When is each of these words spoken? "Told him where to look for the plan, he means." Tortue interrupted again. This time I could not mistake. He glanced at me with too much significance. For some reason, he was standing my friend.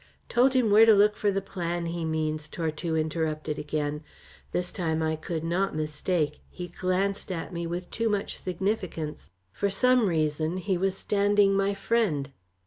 "Told 0.29 0.53
him 0.55 0.71
where 0.71 0.87
to 0.87 0.95
look 0.95 1.15
for 1.15 1.29
the 1.29 1.43
plan, 1.43 1.85
he 1.85 2.03
means." 2.03 2.47
Tortue 2.49 2.95
interrupted 2.95 3.59
again. 3.59 4.03
This 4.51 4.71
time 4.71 5.03
I 5.03 5.15
could 5.15 5.43
not 5.43 5.75
mistake. 5.75 6.41
He 6.49 6.69
glanced 6.69 7.31
at 7.31 7.53
me 7.53 7.67
with 7.67 7.91
too 7.91 8.09
much 8.09 8.37
significance. 8.39 9.29
For 9.51 9.69
some 9.69 10.07
reason, 10.07 10.57
he 10.57 10.75
was 10.75 10.97
standing 10.97 11.53
my 11.53 11.75
friend. 11.75 12.31